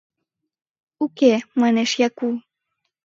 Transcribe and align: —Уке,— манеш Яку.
—Уке,— 1.03 1.33
манеш 1.61 1.91
Яку. 2.07 2.29